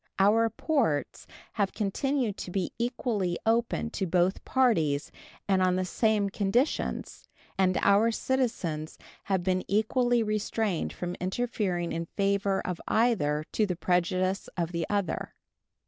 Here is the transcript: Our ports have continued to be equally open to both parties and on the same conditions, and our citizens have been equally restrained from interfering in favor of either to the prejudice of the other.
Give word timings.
Our 0.17 0.49
ports 0.49 1.27
have 1.53 1.73
continued 1.75 2.35
to 2.37 2.49
be 2.49 2.73
equally 2.79 3.37
open 3.45 3.91
to 3.91 4.07
both 4.07 4.43
parties 4.43 5.11
and 5.47 5.61
on 5.61 5.75
the 5.75 5.85
same 5.85 6.31
conditions, 6.31 7.27
and 7.55 7.77
our 7.83 8.09
citizens 8.09 8.97
have 9.25 9.43
been 9.43 9.63
equally 9.67 10.23
restrained 10.23 10.91
from 10.91 11.13
interfering 11.19 11.91
in 11.91 12.07
favor 12.17 12.65
of 12.65 12.81
either 12.87 13.45
to 13.51 13.67
the 13.67 13.75
prejudice 13.75 14.49
of 14.57 14.71
the 14.71 14.87
other. 14.89 15.35